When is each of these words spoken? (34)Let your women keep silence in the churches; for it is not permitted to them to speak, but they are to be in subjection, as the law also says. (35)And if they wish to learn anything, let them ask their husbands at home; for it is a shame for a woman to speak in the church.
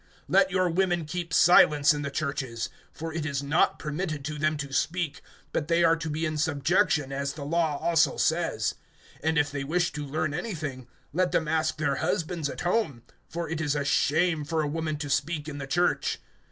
(34)Let 0.31 0.49
your 0.49 0.67
women 0.67 1.05
keep 1.05 1.31
silence 1.31 1.93
in 1.93 2.01
the 2.01 2.09
churches; 2.09 2.69
for 2.91 3.13
it 3.13 3.23
is 3.23 3.43
not 3.43 3.77
permitted 3.77 4.25
to 4.25 4.39
them 4.39 4.57
to 4.57 4.73
speak, 4.73 5.21
but 5.53 5.67
they 5.67 5.83
are 5.83 5.95
to 5.95 6.09
be 6.09 6.25
in 6.25 6.39
subjection, 6.39 7.11
as 7.11 7.33
the 7.33 7.45
law 7.45 7.77
also 7.77 8.17
says. 8.17 8.73
(35)And 9.23 9.37
if 9.37 9.51
they 9.51 9.63
wish 9.63 9.91
to 9.91 10.03
learn 10.03 10.33
anything, 10.33 10.87
let 11.13 11.31
them 11.31 11.47
ask 11.47 11.77
their 11.77 11.97
husbands 11.97 12.49
at 12.49 12.61
home; 12.61 13.03
for 13.29 13.47
it 13.47 13.61
is 13.61 13.75
a 13.75 13.85
shame 13.85 14.43
for 14.43 14.63
a 14.63 14.67
woman 14.67 14.97
to 14.97 15.07
speak 15.07 15.47
in 15.47 15.59
the 15.59 15.67
church. 15.67 16.17